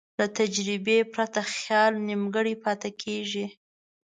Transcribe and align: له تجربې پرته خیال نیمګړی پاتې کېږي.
له 0.19 0.25
تجربې 0.37 0.97
پرته 1.13 1.41
خیال 1.55 1.93
نیمګړی 2.07 2.55
پاتې 2.63 2.89
کېږي. 3.01 3.45